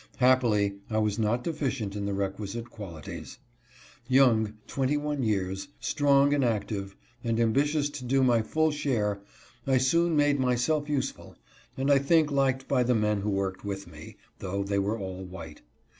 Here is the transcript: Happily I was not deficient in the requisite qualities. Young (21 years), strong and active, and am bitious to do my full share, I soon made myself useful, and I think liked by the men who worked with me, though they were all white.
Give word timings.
Happily 0.17 0.77
I 0.89 0.97
was 0.97 1.19
not 1.19 1.43
deficient 1.43 1.95
in 1.95 2.07
the 2.07 2.13
requisite 2.15 2.71
qualities. 2.71 3.37
Young 4.07 4.55
(21 4.65 5.21
years), 5.21 5.67
strong 5.79 6.33
and 6.33 6.43
active, 6.43 6.95
and 7.23 7.39
am 7.39 7.53
bitious 7.53 7.91
to 7.93 8.05
do 8.05 8.23
my 8.23 8.41
full 8.41 8.71
share, 8.71 9.21
I 9.67 9.77
soon 9.77 10.15
made 10.15 10.39
myself 10.39 10.89
useful, 10.89 11.35
and 11.77 11.91
I 11.91 11.99
think 11.99 12.31
liked 12.31 12.67
by 12.67 12.81
the 12.81 12.95
men 12.95 13.21
who 13.21 13.29
worked 13.29 13.63
with 13.63 13.85
me, 13.85 14.17
though 14.39 14.63
they 14.63 14.79
were 14.79 14.97
all 14.97 15.23
white. 15.23 15.61